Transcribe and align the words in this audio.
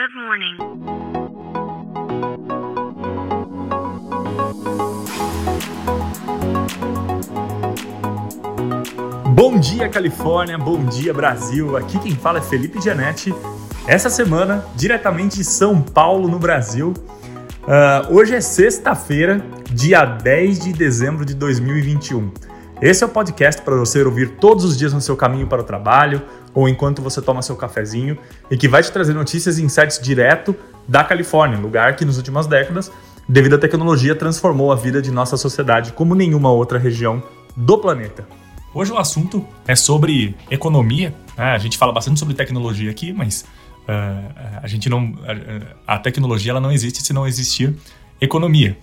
Good 0.00 0.14
morning. 0.14 0.56
Bom 9.34 9.60
dia, 9.60 9.90
Califórnia. 9.90 10.56
Bom 10.56 10.86
dia, 10.86 11.12
Brasil. 11.12 11.76
Aqui 11.76 11.98
quem 11.98 12.16
fala 12.16 12.38
é 12.38 12.40
Felipe 12.40 12.80
Gianetti. 12.80 13.34
Essa 13.86 14.08
semana, 14.08 14.64
diretamente 14.74 15.36
de 15.36 15.44
São 15.44 15.82
Paulo, 15.82 16.28
no 16.28 16.38
Brasil. 16.38 16.94
Uh, 17.64 18.14
hoje 18.14 18.34
é 18.34 18.40
sexta-feira, 18.40 19.44
dia 19.70 20.06
10 20.06 20.60
de 20.60 20.72
dezembro 20.72 21.26
de 21.26 21.34
2021. 21.34 22.32
Esse 22.82 23.04
é 23.04 23.06
o 23.06 23.10
podcast 23.10 23.60
para 23.60 23.76
você 23.76 24.02
ouvir 24.02 24.36
todos 24.36 24.64
os 24.64 24.74
dias 24.74 24.94
no 24.94 25.02
seu 25.02 25.14
caminho 25.14 25.46
para 25.46 25.60
o 25.60 25.64
trabalho 25.64 26.22
ou 26.54 26.66
enquanto 26.66 27.02
você 27.02 27.20
toma 27.20 27.42
seu 27.42 27.54
cafezinho 27.54 28.16
e 28.50 28.56
que 28.56 28.66
vai 28.66 28.82
te 28.82 28.90
trazer 28.90 29.12
notícias 29.12 29.58
e 29.58 29.62
insights 29.62 30.00
direto 30.00 30.56
da 30.88 31.04
Califórnia, 31.04 31.58
lugar 31.58 31.94
que 31.94 32.06
nas 32.06 32.16
últimas 32.16 32.46
décadas, 32.46 32.90
devido 33.28 33.56
à 33.56 33.58
tecnologia, 33.58 34.14
transformou 34.14 34.72
a 34.72 34.76
vida 34.76 35.02
de 35.02 35.10
nossa 35.10 35.36
sociedade 35.36 35.92
como 35.92 36.14
nenhuma 36.14 36.50
outra 36.50 36.78
região 36.78 37.22
do 37.54 37.76
planeta. 37.76 38.26
Hoje 38.72 38.90
o 38.92 38.96
assunto 38.96 39.46
é 39.66 39.76
sobre 39.76 40.34
economia. 40.50 41.14
Né? 41.36 41.52
A 41.52 41.58
gente 41.58 41.76
fala 41.76 41.92
bastante 41.92 42.18
sobre 42.18 42.32
tecnologia 42.32 42.90
aqui, 42.90 43.12
mas 43.12 43.44
uh, 43.82 44.58
a 44.62 44.66
gente 44.66 44.88
não, 44.88 45.12
a, 45.86 45.96
a, 45.96 45.98
tecnologia 45.98 46.52
ela 46.52 46.60
não 46.60 46.72
existe 46.72 47.02
se 47.02 47.12
não 47.12 47.26
existir 47.26 47.76
economia. 48.18 48.78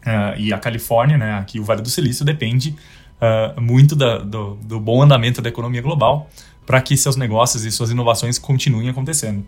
Uh, 0.00 0.38
e 0.38 0.50
a 0.50 0.58
Califórnia, 0.58 1.18
né, 1.18 1.34
aqui 1.34 1.60
o 1.60 1.64
Vale 1.64 1.82
do 1.82 1.90
Silício, 1.90 2.24
depende 2.24 2.74
uh, 3.20 3.60
muito 3.60 3.94
da, 3.94 4.18
do, 4.18 4.56
do, 4.56 4.80
bom 4.80 5.02
andamento 5.02 5.40
da 5.42 5.48
economia 5.48 5.82
global 5.82 6.28
para 6.66 6.80
que 6.80 6.96
seus 6.96 7.16
negócios 7.16 7.64
e 7.64 7.70
suas 7.70 7.90
inovações 7.90 8.38
continuem 8.38 8.88
acontecendo. 8.88 9.44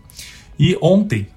E 0.58 0.76
ontem, 0.80 1.28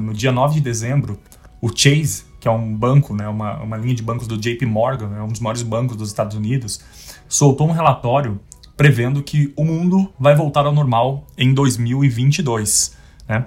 no 0.00 0.14
dia 0.14 0.32
9 0.32 0.54
de 0.54 0.60
dezembro, 0.62 1.18
o 1.60 1.68
Chase, 1.68 2.24
que 2.40 2.48
é 2.48 2.50
um 2.50 2.74
banco, 2.74 3.14
né, 3.14 3.28
uma, 3.28 3.60
uma 3.62 3.76
linha 3.76 3.94
de 3.94 4.02
bancos 4.02 4.26
do 4.26 4.38
JP 4.38 4.64
Morgan, 4.64 5.14
é 5.16 5.22
um 5.22 5.28
dos 5.28 5.40
maiores 5.40 5.62
bancos 5.62 5.96
dos 5.96 6.08
Estados 6.08 6.36
Unidos, 6.36 6.80
soltou 7.28 7.68
um 7.68 7.72
relatório 7.72 8.40
prevendo 8.76 9.22
que 9.22 9.52
o 9.56 9.64
mundo 9.64 10.10
vai 10.18 10.34
voltar 10.34 10.64
ao 10.64 10.72
normal 10.72 11.26
em 11.36 11.52
2022. 11.52 12.96
Né? 13.28 13.44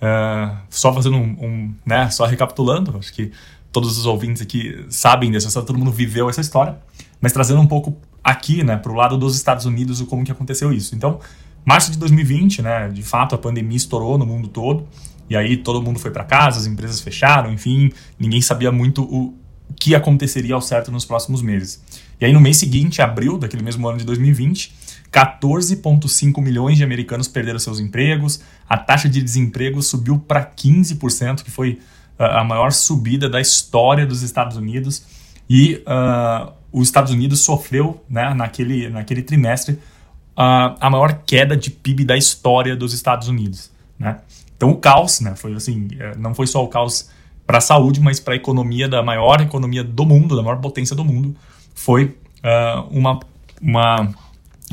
Uh, 0.00 0.56
só 0.70 0.90
fazendo 0.94 1.16
um, 1.16 1.36
um, 1.38 1.74
né, 1.84 2.08
só 2.08 2.24
recapitulando, 2.24 2.96
acho 2.96 3.12
que 3.12 3.30
todos 3.70 3.98
os 3.98 4.06
ouvintes 4.06 4.40
aqui 4.40 4.86
sabem 4.88 5.30
dessa 5.30 5.62
todo 5.62 5.78
mundo 5.78 5.92
viveu 5.92 6.30
essa 6.30 6.40
história, 6.40 6.78
mas 7.20 7.32
trazendo 7.32 7.60
um 7.60 7.66
pouco 7.66 7.96
aqui, 8.22 8.62
né, 8.62 8.76
para 8.76 8.92
o 8.92 8.94
lado 8.94 9.16
dos 9.16 9.36
Estados 9.36 9.64
Unidos, 9.66 10.00
o 10.00 10.06
como 10.06 10.24
que 10.24 10.32
aconteceu 10.32 10.72
isso. 10.72 10.94
Então, 10.94 11.20
março 11.64 11.90
de 11.90 11.98
2020, 11.98 12.62
né, 12.62 12.88
de 12.88 13.02
fato 13.02 13.34
a 13.34 13.38
pandemia 13.38 13.76
estourou 13.76 14.16
no 14.18 14.26
mundo 14.26 14.48
todo, 14.48 14.86
e 15.28 15.36
aí 15.36 15.56
todo 15.56 15.80
mundo 15.80 15.98
foi 15.98 16.10
para 16.10 16.24
casa, 16.24 16.58
as 16.58 16.66
empresas 16.66 17.00
fecharam, 17.00 17.52
enfim, 17.52 17.92
ninguém 18.18 18.42
sabia 18.42 18.72
muito 18.72 19.02
o 19.02 19.34
que 19.78 19.94
aconteceria 19.94 20.54
ao 20.54 20.60
certo 20.60 20.90
nos 20.90 21.04
próximos 21.04 21.42
meses. 21.42 21.80
E 22.20 22.24
aí 22.24 22.32
no 22.32 22.40
mês 22.40 22.56
seguinte, 22.56 23.00
abril 23.00 23.38
daquele 23.38 23.62
mesmo 23.62 23.88
ano 23.88 23.98
de 23.98 24.04
2020, 24.04 24.74
14,5 25.12 26.40
milhões 26.40 26.76
de 26.76 26.84
americanos 26.84 27.26
perderam 27.28 27.58
seus 27.58 27.80
empregos, 27.80 28.40
a 28.68 28.76
taxa 28.76 29.08
de 29.08 29.22
desemprego 29.22 29.82
subiu 29.82 30.18
para 30.18 30.44
15%, 30.44 31.42
que 31.42 31.50
foi 31.50 31.78
uh, 32.18 32.24
a 32.24 32.44
maior 32.44 32.72
subida 32.72 33.28
da 33.28 33.40
história 33.40 34.06
dos 34.06 34.22
Estados 34.22 34.56
Unidos, 34.56 35.02
e 35.48 35.82
uh, 35.86 36.52
os 36.72 36.88
Estados 36.88 37.12
Unidos 37.12 37.40
sofreu, 37.40 38.02
né, 38.08 38.32
naquele, 38.34 38.88
naquele 38.88 39.22
trimestre, 39.22 39.74
uh, 39.74 40.76
a 40.80 40.90
maior 40.90 41.22
queda 41.26 41.56
de 41.56 41.70
PIB 41.70 42.04
da 42.04 42.16
história 42.16 42.76
dos 42.76 42.92
Estados 42.92 43.28
Unidos. 43.28 43.70
Né? 43.98 44.18
Então 44.56 44.70
o 44.70 44.76
caos, 44.76 45.20
né, 45.20 45.34
foi 45.34 45.54
assim, 45.54 45.88
é, 45.98 46.16
não 46.16 46.34
foi 46.34 46.46
só 46.46 46.64
o 46.64 46.68
caos 46.68 47.10
para 47.46 47.58
a 47.58 47.60
saúde, 47.60 48.00
mas 48.00 48.20
para 48.20 48.34
a 48.34 48.36
economia 48.36 48.88
da 48.88 49.02
maior 49.02 49.40
economia 49.40 49.82
do 49.82 50.04
mundo, 50.04 50.36
da 50.36 50.42
maior 50.42 50.60
potência 50.60 50.94
do 50.94 51.04
mundo, 51.04 51.34
foi 51.74 52.16
uh, 52.44 52.86
uma, 52.90 53.18
uma 53.60 54.14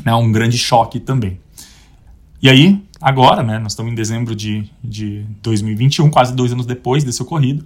né, 0.04 0.14
um 0.14 0.30
grande 0.30 0.56
choque 0.56 1.00
também. 1.00 1.40
E 2.40 2.48
aí, 2.48 2.80
agora, 3.00 3.42
né, 3.42 3.58
nós 3.58 3.72
estamos 3.72 3.90
em 3.90 3.94
dezembro 3.96 4.36
de, 4.36 4.70
de 4.82 5.24
2021, 5.42 6.08
quase 6.08 6.32
dois 6.34 6.52
anos 6.52 6.66
depois 6.66 7.02
desse 7.02 7.20
ocorrido, 7.20 7.64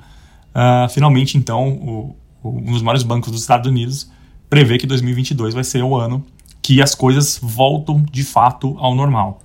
uh, 0.55 0.89
finalmente, 0.89 1.37
então, 1.37 1.69
o, 1.69 2.17
um 2.43 2.73
dos 2.73 2.81
maiores 2.81 3.03
bancos 3.03 3.31
dos 3.31 3.43
Estados 3.43 3.69
Unidos 3.69 4.11
prevê 4.53 4.77
que 4.77 4.87
2022 4.87 5.55
vai 5.55 5.65
ser 5.65 5.83
o 5.83 5.97
ano 5.97 6.23
que 6.61 6.83
as 6.83 6.95
coisas 6.95 7.41
voltam 7.43 8.05
de 8.13 8.23
fato 8.23 8.77
ao 8.79 8.95
normal. 8.95 9.43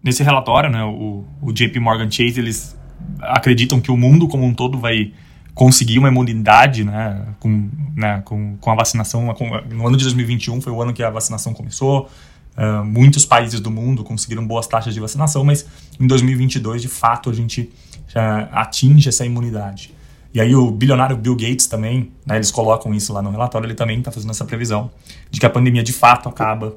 Nesse 0.00 0.22
relatório, 0.22 0.70
né, 0.70 0.84
o, 0.84 1.24
o 1.42 1.52
JP 1.52 1.80
Morgan 1.80 2.08
Chase, 2.08 2.38
eles 2.38 2.78
acreditam 3.20 3.80
que 3.80 3.90
o 3.90 3.96
mundo 3.96 4.28
como 4.28 4.44
um 4.44 4.54
todo 4.54 4.78
vai 4.78 5.12
conseguir 5.54 5.98
uma 5.98 6.06
imunidade 6.06 6.84
né, 6.84 7.34
com, 7.40 7.68
né, 7.96 8.22
com, 8.24 8.56
com 8.60 8.70
a 8.70 8.76
vacinação. 8.76 9.26
Com, 9.34 9.50
no 9.74 9.88
ano 9.88 9.96
de 9.96 10.04
2021 10.04 10.60
foi 10.60 10.72
o 10.72 10.80
ano 10.80 10.92
que 10.92 11.02
a 11.02 11.10
vacinação 11.10 11.52
começou. 11.52 12.08
Uh, 12.56 12.84
muitos 12.84 13.26
países 13.26 13.58
do 13.58 13.72
mundo 13.72 14.04
conseguiram 14.04 14.46
boas 14.46 14.68
taxas 14.68 14.94
de 14.94 15.00
vacinação, 15.00 15.42
mas 15.42 15.66
em 15.98 16.06
2022, 16.06 16.80
de 16.80 16.88
fato, 16.88 17.28
a 17.28 17.32
gente 17.32 17.72
já 18.06 18.42
atinge 18.52 19.08
essa 19.08 19.26
imunidade. 19.26 19.97
E 20.32 20.40
aí 20.40 20.54
o 20.54 20.70
bilionário 20.70 21.16
Bill 21.16 21.34
Gates 21.34 21.66
também, 21.66 22.12
né, 22.26 22.36
eles 22.36 22.50
colocam 22.50 22.94
isso 22.94 23.12
lá 23.12 23.22
no 23.22 23.30
relatório, 23.30 23.66
ele 23.66 23.74
também 23.74 23.98
está 23.98 24.12
fazendo 24.12 24.30
essa 24.30 24.44
previsão 24.44 24.90
de 25.30 25.40
que 25.40 25.46
a 25.46 25.50
pandemia 25.50 25.82
de 25.82 25.92
fato 25.92 26.28
acaba 26.28 26.76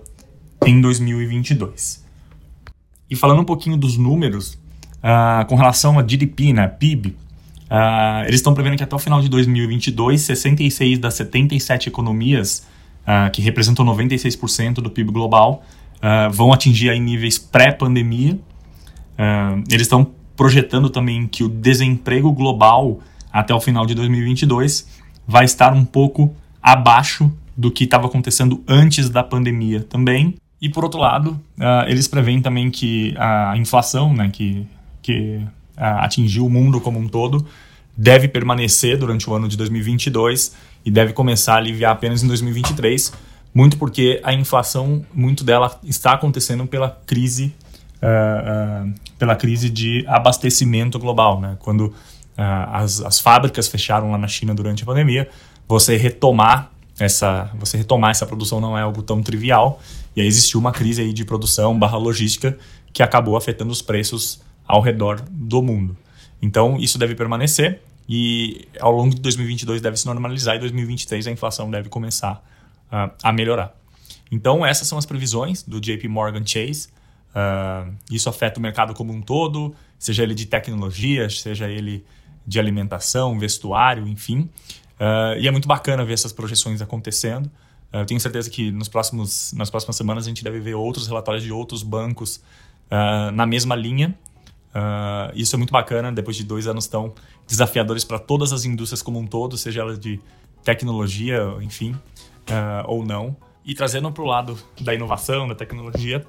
em 0.65 0.79
2022. 0.79 2.03
E 3.09 3.15
falando 3.15 3.41
um 3.41 3.45
pouquinho 3.45 3.75
dos 3.75 3.97
números, 3.97 4.57
uh, 5.03 5.45
com 5.47 5.55
relação 5.55 5.99
a 5.99 6.01
GDP, 6.01 6.53
né, 6.53 6.67
PIB, 6.67 7.09
uh, 7.09 7.15
ah, 7.69 8.23
eles 8.25 8.35
estão 8.35 8.53
prevendo 8.53 8.77
que 8.77 8.83
até 8.83 8.95
o 8.95 8.99
final 8.99 9.21
de 9.21 9.27
2022, 9.27 10.21
66 10.21 10.99
das 10.99 11.15
77 11.15 11.89
economias, 11.89 12.65
uh, 13.01 13.29
que 13.31 13.41
representam 13.41 13.85
96% 13.85 14.75
do 14.75 14.89
PIB 14.89 15.11
global, 15.11 15.63
vão 16.31 16.51
atingir 16.51 16.89
aí 16.89 16.99
níveis 16.99 17.37
pré-pandemia. 17.37 18.39
eles 19.69 19.83
estão 19.83 20.07
projetando 20.35 20.89
também 20.89 21.27
que 21.27 21.43
o 21.43 21.47
desemprego 21.47 22.31
global 22.31 23.01
até 23.31 23.53
o 23.53 23.59
final 23.59 23.85
de 23.85 23.95
2022 23.95 24.87
vai 25.27 25.45
estar 25.45 25.73
um 25.73 25.85
pouco 25.85 26.35
abaixo 26.61 27.31
do 27.55 27.71
que 27.71 27.83
estava 27.83 28.07
acontecendo 28.07 28.63
antes 28.67 29.09
da 29.09 29.23
pandemia 29.23 29.81
também. 29.81 30.35
E 30.61 30.69
por 30.69 30.83
outro 30.83 30.99
lado, 30.99 31.31
uh, 31.57 31.87
eles 31.87 32.07
preveem 32.07 32.41
também 32.41 32.69
que 32.69 33.15
a 33.17 33.55
inflação, 33.57 34.13
né, 34.13 34.29
que, 34.31 34.67
que 35.01 35.37
uh, 35.77 35.99
atingiu 35.99 36.45
o 36.45 36.49
mundo 36.49 36.79
como 36.79 36.99
um 36.99 37.07
todo, 37.07 37.45
deve 37.97 38.27
permanecer 38.27 38.97
durante 38.97 39.29
o 39.29 39.33
ano 39.33 39.47
de 39.47 39.57
2022 39.57 40.55
e 40.85 40.91
deve 40.91 41.13
começar 41.13 41.55
a 41.55 41.57
aliviar 41.57 41.91
apenas 41.91 42.23
em 42.23 42.27
2023, 42.27 43.13
muito 43.53 43.77
porque 43.77 44.19
a 44.23 44.33
inflação, 44.33 45.05
muito 45.13 45.43
dela 45.43 45.79
está 45.83 46.13
acontecendo 46.13 46.65
pela 46.65 46.89
crise, 47.05 47.53
uh, 47.97 48.91
pela 49.17 49.35
crise 49.35 49.69
de 49.69 50.05
abastecimento 50.07 50.97
global, 50.97 51.39
né? 51.39 51.57
Quando 51.59 51.93
as, 52.37 53.01
as 53.01 53.19
fábricas 53.19 53.67
fecharam 53.67 54.11
lá 54.11 54.17
na 54.17 54.27
China 54.27 54.53
durante 54.55 54.83
a 54.83 54.85
pandemia, 54.85 55.29
você 55.67 55.97
retomar 55.97 56.71
essa, 56.99 57.49
você 57.55 57.77
retomar 57.77 58.11
essa 58.11 58.25
produção 58.25 58.59
não 58.59 58.77
é 58.77 58.81
algo 58.81 59.01
tão 59.01 59.21
trivial 59.21 59.81
e 60.15 60.21
aí 60.21 60.27
existiu 60.27 60.59
uma 60.59 60.71
crise 60.71 61.01
aí 61.01 61.13
de 61.13 61.25
produção 61.25 61.77
barra 61.77 61.97
logística 61.97 62.57
que 62.93 63.01
acabou 63.01 63.37
afetando 63.37 63.71
os 63.71 63.81
preços 63.81 64.41
ao 64.67 64.81
redor 64.81 65.21
do 65.29 65.61
mundo. 65.61 65.97
Então, 66.41 66.77
isso 66.77 66.97
deve 66.97 67.15
permanecer 67.15 67.81
e 68.07 68.67
ao 68.79 68.91
longo 68.91 69.15
de 69.15 69.21
2022 69.21 69.81
deve 69.81 69.97
se 69.97 70.05
normalizar 70.05 70.55
e 70.55 70.59
2023 70.59 71.27
a 71.27 71.31
inflação 71.31 71.69
deve 71.69 71.89
começar 71.89 72.43
uh, 72.91 73.11
a 73.23 73.31
melhorar. 73.31 73.73
Então, 74.31 74.65
essas 74.65 74.87
são 74.87 74.97
as 74.97 75.05
previsões 75.05 75.63
do 75.63 75.79
JP 75.79 76.07
Morgan 76.07 76.45
Chase. 76.45 76.89
Uh, 77.29 77.93
isso 78.09 78.27
afeta 78.27 78.59
o 78.59 78.61
mercado 78.61 78.93
como 78.93 79.13
um 79.13 79.21
todo, 79.21 79.73
seja 79.97 80.23
ele 80.23 80.33
de 80.33 80.45
tecnologia, 80.45 81.29
seja 81.29 81.69
ele 81.69 82.03
de 82.45 82.59
alimentação, 82.59 83.37
vestuário, 83.37 84.07
enfim. 84.07 84.49
Uh, 85.01 85.39
e 85.39 85.47
é 85.47 85.51
muito 85.51 85.67
bacana 85.67 86.05
ver 86.05 86.13
essas 86.13 86.31
projeções 86.31 86.81
acontecendo. 86.81 87.47
Uh, 87.91 87.97
eu 87.97 88.05
tenho 88.05 88.19
certeza 88.19 88.49
que 88.49 88.71
nos 88.71 88.87
próximos, 88.87 89.51
nas 89.53 89.69
próximas 89.69 89.95
semanas 89.95 90.25
a 90.25 90.29
gente 90.29 90.43
deve 90.43 90.59
ver 90.59 90.75
outros 90.75 91.07
relatórios 91.07 91.43
de 91.43 91.51
outros 91.51 91.81
bancos 91.81 92.37
uh, 92.85 93.31
na 93.33 93.45
mesma 93.45 93.75
linha. 93.75 94.15
Isso 95.35 95.53
é 95.53 95.57
muito 95.57 95.73
bacana, 95.73 96.13
depois 96.13 96.37
de 96.37 96.45
dois 96.45 96.65
anos 96.65 96.87
tão 96.87 97.13
desafiadores 97.45 98.05
para 98.05 98.17
todas 98.17 98.53
as 98.53 98.63
indústrias 98.63 99.01
como 99.01 99.19
um 99.19 99.27
todo, 99.27 99.57
seja 99.57 99.81
ela 99.81 99.97
de 99.97 100.17
tecnologia, 100.63 101.41
enfim, 101.59 101.93
ou 102.87 103.03
não. 103.03 103.35
E 103.65 103.75
trazendo 103.75 104.09
para 104.13 104.23
o 104.23 104.25
lado 104.25 104.57
da 104.79 104.95
inovação, 104.95 105.45
da 105.45 105.55
tecnologia, 105.55 106.25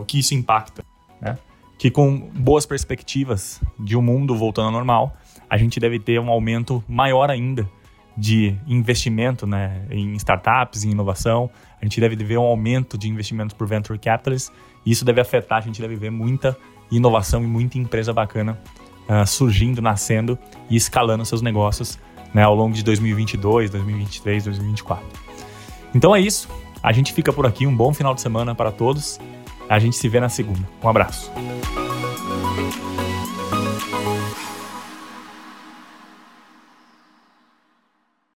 o 0.00 0.04
que 0.06 0.18
isso 0.18 0.32
impacta. 0.32 0.82
Né? 1.20 1.36
Que 1.82 1.90
com 1.90 2.16
boas 2.16 2.64
perspectivas 2.64 3.60
de 3.76 3.96
um 3.96 4.02
mundo 4.02 4.36
voltando 4.36 4.66
ao 4.66 4.70
normal, 4.70 5.16
a 5.50 5.58
gente 5.58 5.80
deve 5.80 5.98
ter 5.98 6.20
um 6.20 6.30
aumento 6.30 6.80
maior 6.86 7.28
ainda 7.28 7.68
de 8.16 8.54
investimento 8.68 9.48
né, 9.48 9.84
em 9.90 10.14
startups, 10.14 10.84
em 10.84 10.92
inovação. 10.92 11.50
A 11.80 11.84
gente 11.84 12.00
deve 12.00 12.14
ver 12.14 12.38
um 12.38 12.44
aumento 12.44 12.96
de 12.96 13.08
investimento 13.08 13.56
por 13.56 13.66
venture 13.66 13.98
capitalists 13.98 14.52
e 14.86 14.92
isso 14.92 15.04
deve 15.04 15.20
afetar, 15.20 15.58
a 15.58 15.60
gente 15.60 15.80
deve 15.80 15.96
ver 15.96 16.10
muita 16.10 16.56
inovação 16.88 17.42
e 17.42 17.48
muita 17.48 17.78
empresa 17.78 18.12
bacana 18.12 18.56
uh, 19.08 19.26
surgindo, 19.26 19.82
nascendo 19.82 20.38
e 20.70 20.76
escalando 20.76 21.24
seus 21.24 21.42
negócios 21.42 21.98
né, 22.32 22.44
ao 22.44 22.54
longo 22.54 22.76
de 22.76 22.84
2022, 22.84 23.70
2023, 23.70 24.44
2024. 24.44 25.04
Então 25.92 26.14
é 26.14 26.20
isso. 26.20 26.48
A 26.80 26.92
gente 26.92 27.12
fica 27.12 27.32
por 27.32 27.44
aqui. 27.44 27.66
Um 27.66 27.76
bom 27.76 27.92
final 27.92 28.14
de 28.14 28.20
semana 28.20 28.54
para 28.54 28.70
todos. 28.70 29.18
A 29.72 29.78
gente 29.78 29.96
se 29.96 30.06
vê 30.06 30.20
na 30.20 30.28
segunda. 30.28 30.60
Um 30.84 30.88
abraço. 30.90 31.32